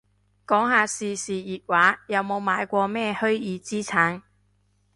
[0.47, 4.23] 講下時事熱話，有冇買過咩虛擬資產